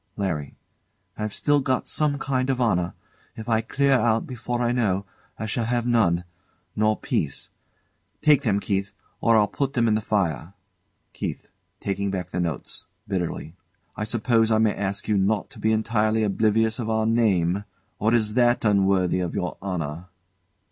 LARRY. 0.17 0.55
I've 1.15 1.31
still 1.31 1.59
got 1.59 1.87
some 1.87 2.17
kind 2.17 2.49
of 2.49 2.59
honour. 2.59 2.95
If 3.37 3.47
I 3.47 3.61
clear 3.61 3.91
out 3.93 4.25
before 4.25 4.59
I 4.59 4.71
know, 4.71 5.05
I 5.37 5.45
shall 5.45 5.65
have 5.65 5.85
none 5.85 6.23
nor 6.75 6.97
peace. 6.97 7.51
Take 8.23 8.41
them, 8.41 8.59
Keith, 8.59 8.93
or 9.19 9.37
I'll 9.37 9.45
put 9.47 9.73
them 9.73 9.87
in 9.87 9.93
the 9.93 10.01
fire. 10.01 10.53
KEITH. 11.13 11.49
[Taking 11.79 12.09
back 12.09 12.31
the 12.31 12.39
notes; 12.39 12.85
bitterly] 13.07 13.53
I 13.95 14.03
suppose 14.03 14.49
I 14.51 14.57
may 14.57 14.73
ask 14.75 15.07
you 15.07 15.19
not 15.19 15.51
to 15.51 15.59
be 15.59 15.71
entirely 15.71 16.23
oblivious 16.23 16.79
of 16.79 16.89
our 16.89 17.05
name. 17.05 17.63
Or 17.99 18.11
is 18.11 18.33
that 18.33 18.65
unworthy 18.65 19.19
of 19.19 19.35
your 19.35 19.55
honour? 19.61 20.07